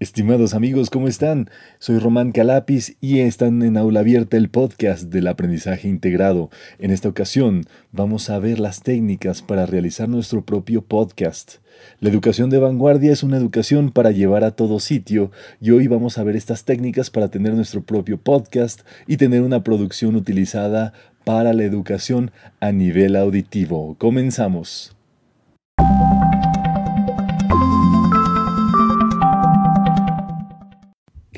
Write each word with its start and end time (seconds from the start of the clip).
Estimados 0.00 0.54
amigos, 0.54 0.88
¿cómo 0.88 1.08
están? 1.08 1.50
Soy 1.78 1.98
Román 1.98 2.32
Calapis 2.32 2.96
y 3.02 3.18
están 3.18 3.60
en 3.60 3.76
Aula 3.76 4.00
Abierta 4.00 4.38
el 4.38 4.48
podcast 4.48 5.02
del 5.02 5.26
aprendizaje 5.26 5.88
integrado. 5.88 6.48
En 6.78 6.90
esta 6.90 7.10
ocasión 7.10 7.64
vamos 7.92 8.30
a 8.30 8.38
ver 8.38 8.60
las 8.60 8.82
técnicas 8.82 9.42
para 9.42 9.66
realizar 9.66 10.08
nuestro 10.08 10.42
propio 10.42 10.80
podcast. 10.80 11.56
La 12.00 12.08
educación 12.08 12.48
de 12.48 12.56
vanguardia 12.56 13.12
es 13.12 13.22
una 13.22 13.36
educación 13.36 13.90
para 13.90 14.10
llevar 14.10 14.42
a 14.42 14.52
todo 14.52 14.80
sitio 14.80 15.32
y 15.60 15.72
hoy 15.72 15.86
vamos 15.86 16.16
a 16.16 16.24
ver 16.24 16.34
estas 16.34 16.64
técnicas 16.64 17.10
para 17.10 17.28
tener 17.28 17.52
nuestro 17.52 17.82
propio 17.82 18.16
podcast 18.16 18.80
y 19.06 19.18
tener 19.18 19.42
una 19.42 19.62
producción 19.62 20.16
utilizada 20.16 20.94
para 21.24 21.52
la 21.52 21.64
educación 21.64 22.30
a 22.58 22.72
nivel 22.72 23.16
auditivo. 23.16 23.96
Comenzamos. 23.98 24.96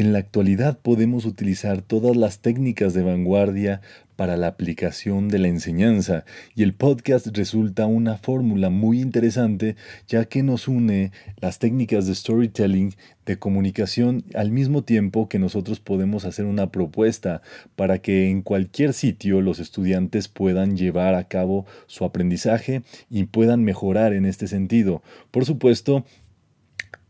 En 0.02 0.12
la 0.12 0.19
actualidad 0.19 0.80
podemos 0.80 1.27
utilizar 1.27 1.80
todas 1.80 2.16
las 2.16 2.41
técnicas 2.41 2.93
de 2.93 3.05
vanguardia 3.05 3.83
para 4.16 4.37
la 4.37 4.48
aplicación 4.48 5.29
de 5.29 5.38
la 5.38 5.47
enseñanza 5.47 6.24
y 6.56 6.65
el 6.65 6.74
podcast 6.74 7.29
resulta 7.29 7.87
una 7.87 8.16
fórmula 8.16 8.69
muy 8.69 9.01
interesante 9.01 9.77
ya 10.09 10.24
que 10.24 10.43
nos 10.43 10.66
une 10.66 11.12
las 11.41 11.60
técnicas 11.60 12.09
de 12.09 12.16
storytelling, 12.16 12.95
de 13.27 13.38
comunicación 13.38 14.24
al 14.34 14.51
mismo 14.51 14.83
tiempo 14.83 15.29
que 15.29 15.38
nosotros 15.38 15.79
podemos 15.79 16.24
hacer 16.24 16.46
una 16.46 16.73
propuesta 16.73 17.41
para 17.77 17.98
que 17.98 18.29
en 18.29 18.43
cualquier 18.43 18.95
sitio 18.95 19.41
los 19.41 19.60
estudiantes 19.60 20.27
puedan 20.27 20.77
llevar 20.77 21.15
a 21.15 21.29
cabo 21.29 21.65
su 21.87 22.05
aprendizaje 22.05 22.82
y 23.09 23.24
puedan 23.24 23.62
mejorar 23.62 24.12
en 24.12 24.27
este 24.27 24.48
sentido. 24.48 25.02
Por 25.30 25.45
supuesto, 25.45 26.05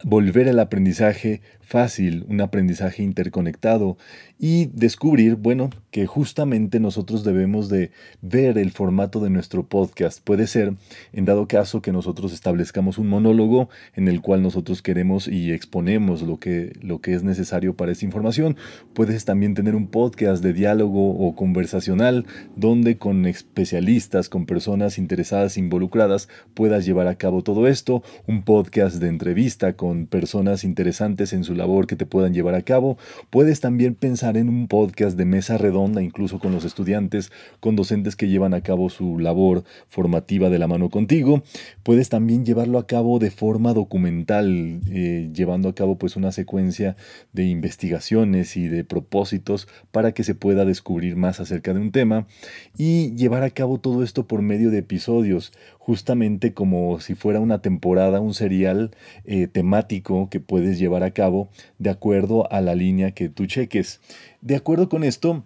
volver 0.04 0.48
el 0.48 0.58
aprendizaje 0.58 1.40
fácil, 1.60 2.26
un 2.28 2.40
aprendizaje 2.40 3.02
interconectado 3.02 3.96
y 4.38 4.66
descubrir, 4.74 5.36
bueno, 5.36 5.70
que 5.90 6.06
justamente 6.06 6.80
nosotros 6.80 7.22
debemos 7.24 7.68
de 7.68 7.92
ver 8.20 8.58
el 8.58 8.72
formato 8.72 9.20
de 9.20 9.30
nuestro 9.30 9.66
podcast. 9.66 10.20
Puede 10.22 10.46
ser, 10.48 10.74
en 11.12 11.24
dado 11.24 11.46
caso, 11.46 11.80
que 11.80 11.92
nosotros 11.92 12.32
establezcamos 12.32 12.98
un 12.98 13.08
monólogo 13.08 13.70
en 13.94 14.08
el 14.08 14.20
cual 14.20 14.42
nosotros 14.42 14.82
queremos 14.82 15.28
y 15.28 15.52
exponemos 15.52 16.22
lo 16.22 16.38
que, 16.38 16.72
lo 16.82 17.00
que 17.00 17.14
es 17.14 17.22
necesario 17.22 17.76
para 17.76 17.92
esa 17.92 18.04
información. 18.04 18.56
Puedes 18.94 19.24
también 19.24 19.54
tener 19.54 19.76
un 19.76 19.86
podcast 19.86 20.42
de 20.42 20.52
diálogo 20.52 21.10
o 21.10 21.36
conversacional 21.36 22.26
donde 22.56 22.98
con 22.98 23.26
especialistas, 23.26 24.28
con 24.28 24.44
personas 24.44 24.98
interesadas, 24.98 25.56
involucradas, 25.56 26.28
puedas 26.54 26.84
llevar 26.84 27.06
a 27.06 27.14
cabo 27.14 27.42
todo 27.42 27.68
esto. 27.68 28.02
Un 28.26 28.42
podcast 28.42 28.96
de 28.96 29.08
entrevista 29.08 29.74
con 29.74 29.91
personas 30.06 30.64
interesantes 30.64 31.32
en 31.32 31.44
su 31.44 31.54
labor 31.54 31.86
que 31.86 31.96
te 31.96 32.06
puedan 32.06 32.34
llevar 32.34 32.54
a 32.54 32.62
cabo. 32.62 32.98
Puedes 33.30 33.60
también 33.60 33.94
pensar 33.94 34.36
en 34.36 34.48
un 34.48 34.68
podcast 34.68 35.16
de 35.16 35.24
mesa 35.24 35.58
redonda, 35.58 36.02
incluso 36.02 36.38
con 36.38 36.52
los 36.52 36.64
estudiantes, 36.64 37.30
con 37.60 37.76
docentes 37.76 38.16
que 38.16 38.28
llevan 38.28 38.54
a 38.54 38.62
cabo 38.62 38.90
su 38.90 39.18
labor 39.18 39.64
formativa 39.88 40.50
de 40.50 40.58
la 40.58 40.66
mano 40.66 40.90
contigo. 40.90 41.42
Puedes 41.82 42.08
también 42.08 42.44
llevarlo 42.44 42.78
a 42.78 42.86
cabo 42.86 43.18
de 43.18 43.30
forma 43.30 43.72
documental, 43.74 44.80
eh, 44.90 45.30
llevando 45.32 45.68
a 45.68 45.74
cabo 45.74 45.96
pues 45.96 46.16
una 46.16 46.32
secuencia 46.32 46.96
de 47.32 47.44
investigaciones 47.44 48.56
y 48.56 48.68
de 48.68 48.84
propósitos 48.84 49.68
para 49.90 50.12
que 50.12 50.24
se 50.24 50.34
pueda 50.34 50.64
descubrir 50.64 51.16
más 51.16 51.40
acerca 51.40 51.74
de 51.74 51.80
un 51.80 51.92
tema 51.92 52.26
y 52.76 53.14
llevar 53.14 53.42
a 53.42 53.50
cabo 53.50 53.78
todo 53.78 54.02
esto 54.02 54.26
por 54.26 54.42
medio 54.42 54.70
de 54.70 54.78
episodios, 54.78 55.52
justamente 55.84 56.54
como 56.54 57.00
si 57.00 57.16
fuera 57.16 57.40
una 57.40 57.60
temporada, 57.60 58.20
un 58.20 58.34
serial 58.34 58.92
eh, 59.24 59.48
temático 59.48 60.28
que 60.30 60.38
puedes 60.38 60.78
llevar 60.78 61.02
a 61.02 61.10
cabo 61.10 61.48
de 61.80 61.90
acuerdo 61.90 62.50
a 62.52 62.60
la 62.60 62.76
línea 62.76 63.10
que 63.10 63.28
tú 63.28 63.46
cheques. 63.46 64.00
De 64.42 64.54
acuerdo 64.54 64.88
con 64.88 65.02
esto, 65.02 65.42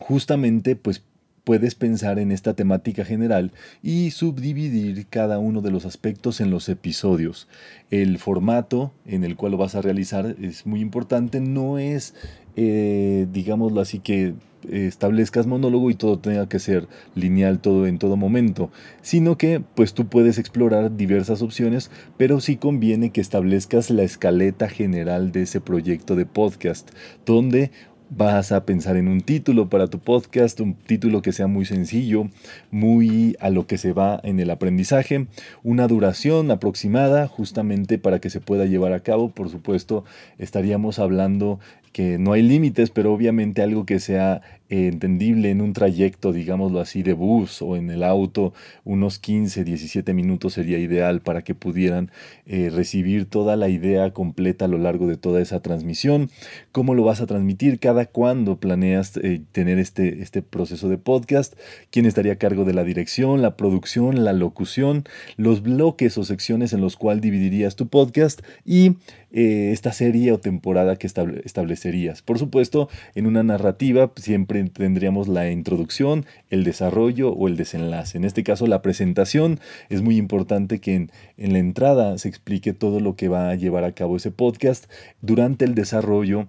justamente 0.00 0.74
pues 0.74 1.04
puedes 1.44 1.76
pensar 1.76 2.18
en 2.18 2.32
esta 2.32 2.54
temática 2.54 3.04
general 3.04 3.52
y 3.80 4.10
subdividir 4.10 5.06
cada 5.06 5.38
uno 5.38 5.60
de 5.60 5.70
los 5.70 5.84
aspectos 5.84 6.40
en 6.40 6.50
los 6.50 6.68
episodios. 6.68 7.46
El 7.92 8.18
formato 8.18 8.92
en 9.06 9.22
el 9.22 9.36
cual 9.36 9.52
lo 9.52 9.58
vas 9.58 9.76
a 9.76 9.82
realizar 9.82 10.34
es 10.42 10.66
muy 10.66 10.80
importante, 10.80 11.38
no 11.38 11.78
es, 11.78 12.16
eh, 12.56 13.28
digámoslo 13.30 13.80
así, 13.80 14.00
que 14.00 14.34
establezcas 14.68 15.46
monólogo 15.46 15.90
y 15.90 15.94
todo 15.94 16.18
tenga 16.18 16.48
que 16.48 16.58
ser 16.58 16.88
lineal 17.14 17.60
todo 17.60 17.86
en 17.86 17.98
todo 17.98 18.16
momento, 18.16 18.70
sino 19.02 19.38
que 19.38 19.62
pues 19.74 19.94
tú 19.94 20.06
puedes 20.06 20.38
explorar 20.38 20.96
diversas 20.96 21.42
opciones, 21.42 21.90
pero 22.16 22.40
sí 22.40 22.56
conviene 22.56 23.10
que 23.10 23.20
establezcas 23.20 23.90
la 23.90 24.02
escaleta 24.02 24.68
general 24.68 25.32
de 25.32 25.42
ese 25.42 25.60
proyecto 25.60 26.16
de 26.16 26.26
podcast, 26.26 26.90
donde 27.24 27.70
vas 28.10 28.50
a 28.50 28.66
pensar 28.66 28.96
en 28.96 29.08
un 29.08 29.20
título 29.20 29.68
para 29.68 29.86
tu 29.86 30.00
podcast, 30.00 30.60
un 30.60 30.74
título 30.74 31.22
que 31.22 31.32
sea 31.32 31.46
muy 31.46 31.64
sencillo, 31.64 32.28
muy 32.70 33.36
a 33.40 33.50
lo 33.50 33.66
que 33.66 33.78
se 33.78 33.92
va 33.92 34.20
en 34.24 34.40
el 34.40 34.50
aprendizaje, 34.50 35.26
una 35.62 35.86
duración 35.86 36.50
aproximada 36.50 37.28
justamente 37.28 37.98
para 37.98 38.18
que 38.18 38.28
se 38.28 38.40
pueda 38.40 38.66
llevar 38.66 38.92
a 38.92 39.00
cabo. 39.00 39.30
Por 39.30 39.48
supuesto, 39.48 40.04
estaríamos 40.38 40.98
hablando 40.98 41.60
que 41.92 42.18
no 42.18 42.32
hay 42.32 42.42
límites, 42.42 42.90
pero 42.90 43.12
obviamente 43.12 43.62
algo 43.62 43.84
que 43.84 43.98
sea 43.98 44.42
eh, 44.68 44.86
entendible 44.86 45.50
en 45.50 45.60
un 45.60 45.72
trayecto, 45.72 46.32
digámoslo 46.32 46.78
así, 46.78 47.02
de 47.02 47.14
bus 47.14 47.62
o 47.62 47.76
en 47.76 47.90
el 47.90 48.04
auto, 48.04 48.52
unos 48.84 49.18
15, 49.18 49.64
17 49.64 50.14
minutos 50.14 50.52
sería 50.52 50.78
ideal 50.78 51.20
para 51.20 51.42
que 51.42 51.56
pudieran 51.56 52.12
eh, 52.46 52.70
recibir 52.72 53.26
toda 53.26 53.56
la 53.56 53.68
idea 53.68 54.12
completa 54.12 54.66
a 54.66 54.68
lo 54.68 54.78
largo 54.78 55.08
de 55.08 55.16
toda 55.16 55.40
esa 55.40 55.60
transmisión. 55.60 56.30
¿Cómo 56.70 56.94
lo 56.94 57.02
vas 57.02 57.20
a 57.20 57.26
transmitir? 57.26 57.80
¿Cada 57.80 57.99
cuándo 58.06 58.58
planeas 58.58 59.16
eh, 59.16 59.42
tener 59.52 59.78
este, 59.78 60.22
este 60.22 60.42
proceso 60.42 60.88
de 60.88 60.98
podcast? 60.98 61.54
¿Quién 61.90 62.06
estaría 62.06 62.34
a 62.34 62.36
cargo 62.36 62.64
de 62.64 62.74
la 62.74 62.84
dirección, 62.84 63.42
la 63.42 63.56
producción, 63.56 64.24
la 64.24 64.32
locución, 64.32 65.04
los 65.36 65.62
bloques 65.62 66.18
o 66.18 66.24
secciones 66.24 66.72
en 66.72 66.80
los 66.80 66.96
cuales 66.96 67.22
dividirías 67.22 67.76
tu 67.76 67.88
podcast 67.88 68.40
y 68.64 68.96
esta 69.32 69.92
serie 69.92 70.32
o 70.32 70.38
temporada 70.38 70.96
que 70.96 71.06
establecerías? 71.06 72.22
Por 72.22 72.38
supuesto, 72.38 72.88
en 73.14 73.26
una 73.26 73.42
narrativa 73.42 74.12
siempre 74.16 74.64
tendríamos 74.64 75.28
la 75.28 75.50
introducción, 75.50 76.26
el 76.50 76.64
desarrollo 76.64 77.32
o 77.32 77.48
el 77.48 77.56
desenlace. 77.56 78.18
En 78.18 78.24
este 78.24 78.42
caso, 78.42 78.66
la 78.66 78.82
presentación 78.82 79.60
es 79.88 80.02
muy 80.02 80.16
importante 80.16 80.80
que 80.80 80.94
en 81.36 81.52
la 81.52 81.58
entrada 81.58 82.18
se 82.18 82.28
explique 82.28 82.72
todo 82.72 83.00
lo 83.00 83.16
que 83.16 83.28
va 83.28 83.50
a 83.50 83.54
llevar 83.54 83.84
a 83.84 83.92
cabo 83.92 84.16
ese 84.16 84.30
podcast. 84.30 84.90
Durante 85.20 85.64
el 85.64 85.74
desarrollo, 85.74 86.48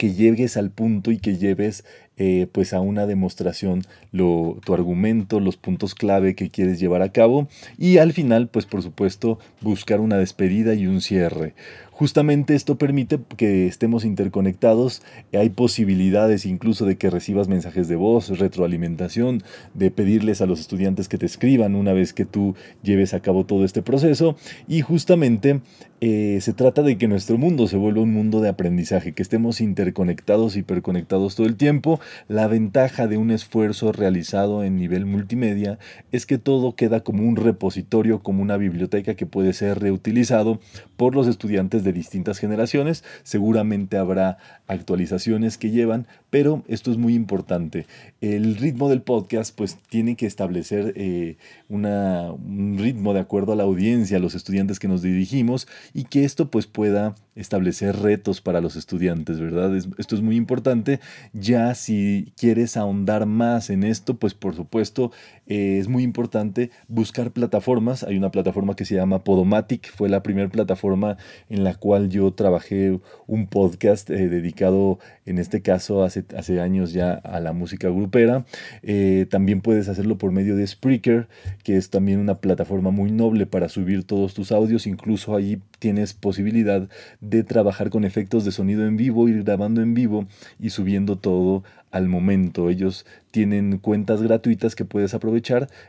que 0.00 0.14
llegues 0.14 0.56
al 0.56 0.70
punto 0.70 1.10
y 1.10 1.18
que 1.18 1.36
lleves 1.36 1.84
eh, 2.22 2.48
pues 2.52 2.74
a 2.74 2.80
una 2.80 3.06
demostración 3.06 3.80
lo, 4.12 4.58
tu 4.62 4.74
argumento, 4.74 5.40
los 5.40 5.56
puntos 5.56 5.94
clave 5.94 6.34
que 6.34 6.50
quieres 6.50 6.78
llevar 6.78 7.00
a 7.00 7.12
cabo 7.12 7.48
y 7.78 7.96
al 7.96 8.12
final 8.12 8.48
pues 8.48 8.66
por 8.66 8.82
supuesto 8.82 9.38
buscar 9.62 10.00
una 10.00 10.18
despedida 10.18 10.74
y 10.74 10.86
un 10.86 11.00
cierre. 11.00 11.54
Justamente 11.90 12.54
esto 12.54 12.76
permite 12.76 13.18
que 13.36 13.66
estemos 13.66 14.06
interconectados, 14.06 15.02
hay 15.34 15.48
posibilidades 15.50 16.44
incluso 16.46 16.86
de 16.86 16.96
que 16.96 17.10
recibas 17.10 17.48
mensajes 17.48 17.88
de 17.88 17.96
voz, 17.96 18.38
retroalimentación, 18.38 19.42
de 19.74 19.90
pedirles 19.90 20.42
a 20.42 20.46
los 20.46 20.60
estudiantes 20.60 21.08
que 21.08 21.18
te 21.18 21.26
escriban 21.26 21.74
una 21.74 21.94
vez 21.94 22.12
que 22.12 22.26
tú 22.26 22.54
lleves 22.82 23.14
a 23.14 23.20
cabo 23.20 23.44
todo 23.44 23.64
este 23.64 23.80
proceso 23.82 24.36
y 24.66 24.82
justamente 24.82 25.60
eh, 26.00 26.38
se 26.40 26.54
trata 26.54 26.82
de 26.82 26.96
que 26.96 27.08
nuestro 27.08 27.36
mundo 27.36 27.66
se 27.66 27.76
vuelva 27.76 28.00
un 28.00 28.14
mundo 28.14 28.40
de 28.40 28.48
aprendizaje, 28.48 29.12
que 29.12 29.22
estemos 29.22 29.60
interconectados, 29.60 30.56
hiperconectados 30.56 31.34
todo 31.34 31.46
el 31.46 31.56
tiempo. 31.56 32.00
La 32.28 32.46
ventaja 32.46 33.06
de 33.06 33.16
un 33.16 33.30
esfuerzo 33.30 33.92
realizado 33.92 34.64
en 34.64 34.76
nivel 34.76 35.06
multimedia 35.06 35.78
es 36.12 36.26
que 36.26 36.38
todo 36.38 36.74
queda 36.74 37.00
como 37.00 37.22
un 37.22 37.36
repositorio, 37.36 38.22
como 38.22 38.42
una 38.42 38.56
biblioteca 38.56 39.14
que 39.14 39.26
puede 39.26 39.52
ser 39.52 39.80
reutilizado 39.80 40.60
por 40.96 41.14
los 41.14 41.26
estudiantes 41.26 41.84
de 41.84 41.92
distintas 41.92 42.38
generaciones. 42.38 43.04
Seguramente 43.22 43.96
habrá 43.96 44.38
actualizaciones 44.66 45.58
que 45.58 45.70
llevan, 45.70 46.06
pero 46.30 46.62
esto 46.68 46.90
es 46.90 46.96
muy 46.96 47.14
importante. 47.14 47.86
El 48.20 48.56
ritmo 48.56 48.88
del 48.88 49.02
podcast 49.02 49.56
pues 49.56 49.78
tiene 49.88 50.16
que 50.16 50.26
establecer 50.26 50.92
eh, 50.96 51.36
una, 51.68 52.32
un 52.32 52.76
ritmo 52.78 53.14
de 53.14 53.20
acuerdo 53.20 53.52
a 53.52 53.56
la 53.56 53.64
audiencia, 53.64 54.16
a 54.16 54.20
los 54.20 54.34
estudiantes 54.34 54.78
que 54.78 54.88
nos 54.88 55.02
dirigimos 55.02 55.68
y 55.94 56.04
que 56.04 56.24
esto 56.24 56.50
pues 56.50 56.66
pueda 56.66 57.14
establecer 57.34 57.96
retos 57.96 58.40
para 58.40 58.60
los 58.60 58.76
estudiantes, 58.76 59.40
¿verdad? 59.40 59.74
esto 59.74 60.14
es 60.14 60.20
muy 60.20 60.36
importante. 60.36 61.00
Ya 61.32 61.74
si 61.74 61.99
quieres 62.36 62.76
ahondar 62.76 63.26
más 63.26 63.70
en 63.70 63.84
esto, 63.84 64.14
pues 64.18 64.34
por 64.34 64.54
supuesto 64.54 65.12
eh, 65.50 65.78
es 65.80 65.88
muy 65.88 66.04
importante 66.04 66.70
buscar 66.86 67.32
plataformas. 67.32 68.04
Hay 68.04 68.16
una 68.16 68.30
plataforma 68.30 68.76
que 68.76 68.84
se 68.84 68.94
llama 68.94 69.24
Podomatic, 69.24 69.92
fue 69.92 70.08
la 70.08 70.22
primera 70.22 70.48
plataforma 70.48 71.16
en 71.48 71.64
la 71.64 71.74
cual 71.74 72.08
yo 72.08 72.32
trabajé 72.32 73.00
un 73.26 73.48
podcast 73.48 74.08
eh, 74.10 74.28
dedicado, 74.28 75.00
en 75.26 75.38
este 75.38 75.60
caso, 75.60 76.04
hace, 76.04 76.24
hace 76.36 76.60
años 76.60 76.92
ya 76.92 77.14
a 77.14 77.40
la 77.40 77.52
música 77.52 77.88
grupera. 77.88 78.44
Eh, 78.84 79.26
también 79.28 79.60
puedes 79.60 79.88
hacerlo 79.88 80.18
por 80.18 80.30
medio 80.30 80.54
de 80.54 80.64
Spreaker, 80.64 81.26
que 81.64 81.76
es 81.76 81.90
también 81.90 82.20
una 82.20 82.36
plataforma 82.36 82.92
muy 82.92 83.10
noble 83.10 83.46
para 83.46 83.68
subir 83.68 84.04
todos 84.04 84.34
tus 84.34 84.52
audios. 84.52 84.86
Incluso 84.86 85.34
ahí 85.34 85.60
tienes 85.80 86.14
posibilidad 86.14 86.88
de 87.20 87.42
trabajar 87.42 87.90
con 87.90 88.04
efectos 88.04 88.44
de 88.44 88.52
sonido 88.52 88.86
en 88.86 88.96
vivo, 88.96 89.28
ir 89.28 89.42
grabando 89.42 89.82
en 89.82 89.94
vivo 89.94 90.28
y 90.60 90.70
subiendo 90.70 91.16
todo 91.16 91.64
al 91.90 92.08
momento. 92.08 92.70
Ellos 92.70 93.04
tienen 93.30 93.78
cuentas 93.78 94.22
gratuitas 94.22 94.74
que 94.74 94.84
puedes 94.84 95.14
aprovechar. 95.14 95.39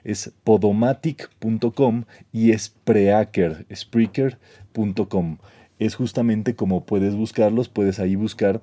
Es 0.03 0.31
podomatic.com 0.43 2.05
y 2.31 2.57
Spreaker, 2.57 3.65
Spreaker.com. 3.73 5.37
Es 5.79 5.95
justamente 5.95 6.55
como 6.55 6.85
puedes 6.85 7.15
buscarlos, 7.15 7.69
puedes 7.69 7.99
ahí 7.99 8.15
buscar 8.15 8.61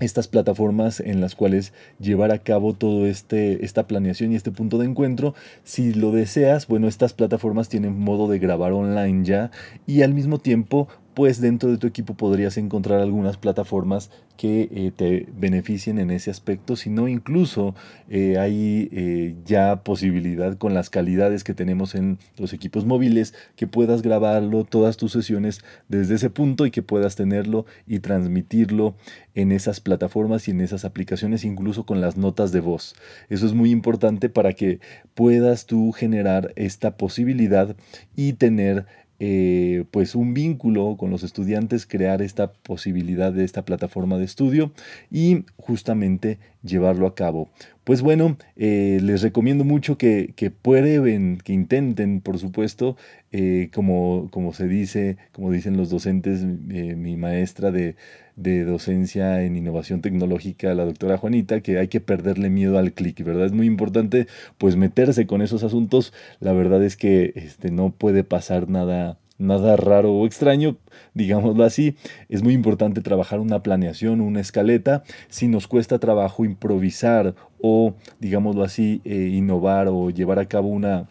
estas 0.00 0.26
plataformas 0.26 1.00
en 1.00 1.20
las 1.20 1.34
cuales 1.34 1.72
llevar 2.00 2.32
a 2.32 2.38
cabo 2.38 2.74
todo 2.74 3.06
este 3.06 3.64
esta 3.64 3.86
planeación 3.86 4.32
y 4.32 4.36
este 4.36 4.50
punto 4.50 4.78
de 4.78 4.86
encuentro 4.86 5.34
si 5.62 5.94
lo 5.94 6.10
deseas 6.10 6.66
bueno 6.66 6.88
estas 6.88 7.12
plataformas 7.12 7.68
tienen 7.68 7.98
modo 7.98 8.28
de 8.28 8.40
grabar 8.40 8.72
online 8.72 9.24
ya 9.24 9.50
y 9.86 10.02
al 10.02 10.12
mismo 10.12 10.38
tiempo 10.38 10.88
pues 11.14 11.40
dentro 11.40 11.70
de 11.70 11.78
tu 11.78 11.86
equipo 11.86 12.14
podrías 12.14 12.58
encontrar 12.58 13.00
algunas 13.00 13.36
plataformas 13.36 14.10
que 14.36 14.68
eh, 14.72 14.92
te 14.94 15.28
beneficien 15.36 16.00
en 16.00 16.10
ese 16.10 16.30
aspecto, 16.30 16.74
sino 16.74 17.06
incluso 17.06 17.76
eh, 18.10 18.36
hay 18.36 18.88
eh, 18.90 19.36
ya 19.46 19.84
posibilidad 19.84 20.58
con 20.58 20.74
las 20.74 20.90
calidades 20.90 21.44
que 21.44 21.54
tenemos 21.54 21.94
en 21.94 22.18
los 22.36 22.52
equipos 22.52 22.84
móviles 22.84 23.32
que 23.54 23.68
puedas 23.68 24.02
grabarlo, 24.02 24.64
todas 24.64 24.96
tus 24.96 25.12
sesiones 25.12 25.62
desde 25.88 26.16
ese 26.16 26.30
punto 26.30 26.66
y 26.66 26.72
que 26.72 26.82
puedas 26.82 27.14
tenerlo 27.14 27.64
y 27.86 28.00
transmitirlo 28.00 28.96
en 29.36 29.52
esas 29.52 29.80
plataformas 29.80 30.48
y 30.48 30.50
en 30.50 30.60
esas 30.60 30.84
aplicaciones, 30.84 31.44
incluso 31.44 31.86
con 31.86 32.00
las 32.00 32.16
notas 32.16 32.50
de 32.50 32.60
voz. 32.60 32.96
Eso 33.28 33.46
es 33.46 33.52
muy 33.52 33.70
importante 33.70 34.28
para 34.28 34.52
que 34.54 34.80
puedas 35.14 35.66
tú 35.66 35.92
generar 35.92 36.52
esta 36.56 36.96
posibilidad 36.96 37.76
y 38.16 38.32
tener 38.34 38.86
eh, 39.20 39.84
pues 39.90 40.14
un 40.14 40.34
vínculo 40.34 40.96
con 40.98 41.10
los 41.10 41.22
estudiantes, 41.22 41.86
crear 41.86 42.22
esta 42.22 42.52
posibilidad 42.52 43.32
de 43.32 43.44
esta 43.44 43.64
plataforma 43.64 44.18
de 44.18 44.24
estudio 44.24 44.72
y 45.10 45.44
justamente 45.56 46.38
llevarlo 46.62 47.06
a 47.06 47.14
cabo. 47.14 47.48
Pues 47.84 48.00
bueno, 48.00 48.38
eh, 48.56 48.98
les 49.02 49.20
recomiendo 49.22 49.64
mucho 49.64 49.98
que, 49.98 50.32
que, 50.36 50.50
prueben, 50.50 51.38
que 51.44 51.52
intenten, 51.52 52.22
por 52.22 52.38
supuesto, 52.38 52.96
eh, 53.30 53.68
como, 53.74 54.28
como 54.30 54.54
se 54.54 54.66
dice, 54.68 55.18
como 55.32 55.50
dicen 55.50 55.76
los 55.76 55.90
docentes, 55.90 56.42
mi 56.44 57.16
maestra 57.16 57.70
de, 57.70 57.96
de 58.36 58.64
docencia 58.64 59.42
en 59.42 59.56
innovación 59.56 60.00
tecnológica, 60.00 60.74
la 60.74 60.84
doctora 60.84 61.18
Juanita, 61.18 61.60
que 61.60 61.78
hay 61.78 61.88
que 61.88 62.00
perderle 62.00 62.50
miedo 62.50 62.78
al 62.78 62.92
clic, 62.92 63.22
¿verdad? 63.22 63.46
Es 63.46 63.52
muy 63.52 63.66
importante 63.66 64.26
pues 64.58 64.76
meterse 64.76 65.26
con 65.26 65.42
esos 65.42 65.62
asuntos. 65.62 66.12
La 66.40 66.52
verdad 66.52 66.82
es 66.82 66.96
que 66.96 67.32
este, 67.36 67.70
no 67.70 67.90
puede 67.90 68.24
pasar 68.24 68.68
nada 68.68 69.18
nada 69.36 69.76
raro 69.76 70.12
o 70.12 70.26
extraño, 70.26 70.76
digámoslo 71.12 71.64
así. 71.64 71.96
Es 72.28 72.42
muy 72.42 72.54
importante 72.54 73.00
trabajar 73.00 73.40
una 73.40 73.62
planeación, 73.62 74.20
una 74.20 74.40
escaleta. 74.40 75.02
Si 75.28 75.48
nos 75.48 75.66
cuesta 75.66 75.98
trabajo 75.98 76.44
improvisar 76.44 77.34
o, 77.66 77.94
digámoslo 78.20 78.62
así, 78.62 79.00
eh, 79.06 79.30
innovar 79.32 79.88
o 79.88 80.10
llevar 80.10 80.38
a 80.38 80.44
cabo 80.44 80.68
una, 80.68 81.08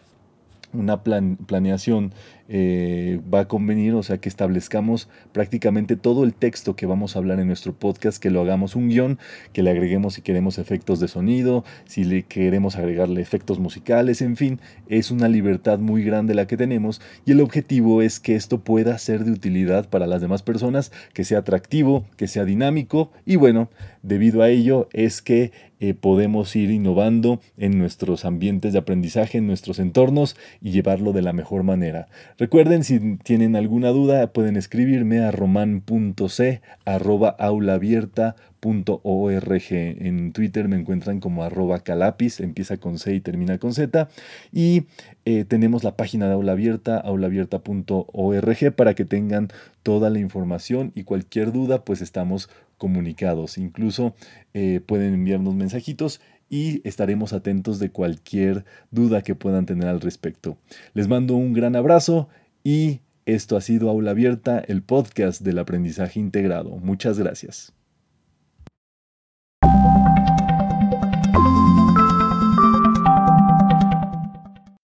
una 0.72 1.02
planeación 1.02 2.12
eh, 2.46 3.20
va 3.32 3.40
a 3.40 3.48
convenir, 3.48 3.94
o 3.94 4.02
sea, 4.02 4.18
que 4.18 4.28
establezcamos 4.28 5.08
prácticamente 5.32 5.96
todo 5.96 6.24
el 6.24 6.34
texto 6.34 6.76
que 6.76 6.84
vamos 6.84 7.16
a 7.16 7.18
hablar 7.18 7.40
en 7.40 7.46
nuestro 7.46 7.72
podcast, 7.72 8.22
que 8.22 8.30
lo 8.30 8.42
hagamos 8.42 8.76
un 8.76 8.90
guion, 8.90 9.18
que 9.54 9.62
le 9.62 9.70
agreguemos 9.70 10.14
si 10.14 10.22
queremos 10.22 10.58
efectos 10.58 11.00
de 11.00 11.08
sonido, 11.08 11.64
si 11.86 12.04
le 12.04 12.24
queremos 12.24 12.76
agregarle 12.76 13.22
efectos 13.22 13.58
musicales, 13.58 14.20
en 14.20 14.36
fin, 14.36 14.60
es 14.88 15.10
una 15.10 15.28
libertad 15.28 15.78
muy 15.78 16.04
grande 16.04 16.34
la 16.34 16.46
que 16.46 16.58
tenemos 16.58 17.00
y 17.24 17.32
el 17.32 17.40
objetivo 17.40 18.02
es 18.02 18.20
que 18.20 18.36
esto 18.36 18.60
pueda 18.60 18.98
ser 18.98 19.24
de 19.24 19.32
utilidad 19.32 19.88
para 19.88 20.06
las 20.06 20.20
demás 20.20 20.42
personas, 20.42 20.92
que 21.14 21.24
sea 21.24 21.38
atractivo, 21.38 22.04
que 22.18 22.28
sea 22.28 22.44
dinámico 22.44 23.10
y 23.24 23.36
bueno, 23.36 23.70
debido 24.02 24.42
a 24.42 24.50
ello 24.50 24.88
es 24.92 25.22
que 25.22 25.50
eh, 25.84 25.94
podemos 25.94 26.56
ir 26.56 26.70
innovando 26.70 27.40
en 27.56 27.78
nuestros 27.78 28.24
ambientes 28.24 28.72
de 28.72 28.78
aprendizaje, 28.78 29.38
en 29.38 29.46
nuestros 29.46 29.78
entornos 29.78 30.36
y 30.62 30.70
llevarlo 30.70 31.12
de 31.12 31.22
la 31.22 31.32
mejor 31.32 31.62
manera. 31.62 32.08
Recuerden, 32.38 32.84
si 32.84 33.16
tienen 33.18 33.54
alguna 33.54 33.88
duda, 33.90 34.28
pueden 34.32 34.56
escribirme 34.56 35.20
a 35.20 35.30
roman.c 35.30 36.62
arroba 36.84 37.36
En 38.64 40.32
Twitter 40.32 40.68
me 40.68 40.76
encuentran 40.76 41.20
como 41.20 41.44
arroba 41.44 41.80
calapis, 41.80 42.40
empieza 42.40 42.78
con 42.78 42.98
C 42.98 43.14
y 43.14 43.20
termina 43.20 43.58
con 43.58 43.74
Z. 43.74 44.08
Y 44.52 44.84
eh, 45.24 45.44
tenemos 45.44 45.84
la 45.84 45.96
página 45.96 46.26
de 46.26 46.34
Aula 46.34 46.52
Abierta, 46.52 46.98
aulaabierta.org, 46.98 48.74
para 48.74 48.94
que 48.94 49.04
tengan 49.04 49.48
toda 49.82 50.10
la 50.10 50.18
información 50.18 50.92
y 50.94 51.04
cualquier 51.04 51.52
duda, 51.52 51.84
pues 51.84 52.00
estamos 52.00 52.48
comunicados. 52.78 53.58
Incluso 53.58 54.14
eh, 54.54 54.80
pueden 54.84 55.14
enviarnos 55.14 55.54
mensajitos 55.54 56.20
y 56.48 56.86
estaremos 56.88 57.32
atentos 57.32 57.78
de 57.78 57.90
cualquier 57.90 58.64
duda 58.90 59.22
que 59.22 59.34
puedan 59.34 59.66
tener 59.66 59.88
al 59.88 60.00
respecto. 60.00 60.56
Les 60.94 61.08
mando 61.08 61.34
un 61.34 61.52
gran 61.52 61.76
abrazo 61.76 62.28
y 62.62 63.00
esto 63.26 63.56
ha 63.56 63.60
sido 63.60 63.90
Aula 63.90 64.12
Abierta, 64.12 64.58
el 64.58 64.82
podcast 64.82 65.42
del 65.42 65.58
aprendizaje 65.58 66.20
integrado. 66.20 66.76
Muchas 66.76 67.18
gracias. 67.18 67.74